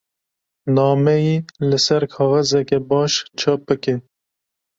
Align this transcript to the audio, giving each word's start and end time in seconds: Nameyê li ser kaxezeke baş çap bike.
Nameyê 0.75 1.35
li 1.67 1.77
ser 1.85 2.03
kaxezeke 2.13 2.77
baş 2.89 3.13
çap 3.39 3.59
bike. 3.67 3.95